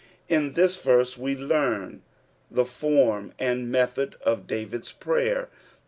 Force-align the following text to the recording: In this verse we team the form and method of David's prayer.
In 0.27 0.53
this 0.53 0.81
verse 0.81 1.15
we 1.15 1.35
team 1.35 2.01
the 2.49 2.65
form 2.65 3.33
and 3.37 3.69
method 3.71 4.15
of 4.23 4.47
David's 4.47 4.91
prayer. 4.91 5.47